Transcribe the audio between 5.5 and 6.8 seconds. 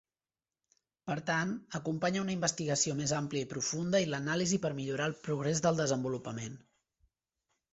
del desenvolupament.